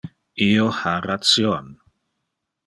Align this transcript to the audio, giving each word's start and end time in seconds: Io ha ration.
Io 0.45 0.63
ha 0.79 0.93
ration. 1.07 1.69